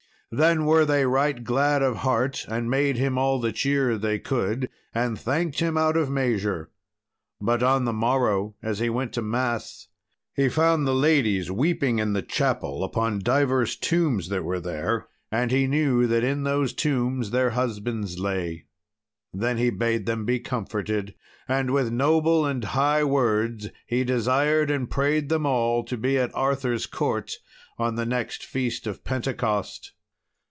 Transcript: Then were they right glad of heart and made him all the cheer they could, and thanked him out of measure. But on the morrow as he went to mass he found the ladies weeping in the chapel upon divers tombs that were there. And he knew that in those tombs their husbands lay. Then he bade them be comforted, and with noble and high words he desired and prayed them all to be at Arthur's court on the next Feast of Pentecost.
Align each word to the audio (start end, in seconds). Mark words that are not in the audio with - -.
Then 0.33 0.63
were 0.63 0.85
they 0.85 1.05
right 1.05 1.43
glad 1.43 1.81
of 1.83 1.97
heart 1.97 2.45
and 2.47 2.69
made 2.69 2.95
him 2.95 3.17
all 3.17 3.41
the 3.41 3.51
cheer 3.51 3.97
they 3.97 4.17
could, 4.17 4.69
and 4.95 5.19
thanked 5.19 5.59
him 5.59 5.77
out 5.77 5.97
of 5.97 6.09
measure. 6.09 6.71
But 7.41 7.61
on 7.61 7.83
the 7.83 7.91
morrow 7.91 8.55
as 8.63 8.79
he 8.79 8.89
went 8.89 9.11
to 9.15 9.21
mass 9.21 9.89
he 10.33 10.47
found 10.47 10.87
the 10.87 10.95
ladies 10.95 11.51
weeping 11.51 11.99
in 11.99 12.13
the 12.13 12.21
chapel 12.21 12.85
upon 12.85 13.19
divers 13.19 13.75
tombs 13.75 14.29
that 14.29 14.45
were 14.45 14.61
there. 14.61 15.05
And 15.33 15.51
he 15.51 15.67
knew 15.67 16.07
that 16.07 16.23
in 16.23 16.43
those 16.43 16.71
tombs 16.71 17.31
their 17.31 17.49
husbands 17.49 18.17
lay. 18.17 18.67
Then 19.33 19.57
he 19.57 19.69
bade 19.69 20.05
them 20.05 20.23
be 20.23 20.39
comforted, 20.39 21.13
and 21.45 21.71
with 21.73 21.91
noble 21.91 22.45
and 22.45 22.63
high 22.63 23.03
words 23.03 23.67
he 23.85 24.05
desired 24.05 24.71
and 24.71 24.89
prayed 24.89 25.27
them 25.27 25.45
all 25.45 25.83
to 25.83 25.97
be 25.97 26.17
at 26.17 26.33
Arthur's 26.33 26.85
court 26.85 27.33
on 27.77 27.95
the 27.95 28.05
next 28.05 28.45
Feast 28.45 28.87
of 28.87 29.03
Pentecost. 29.03 29.91